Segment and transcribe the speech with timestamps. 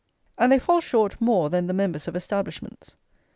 [0.35, 2.95] And they fall short more than the members of Establishments.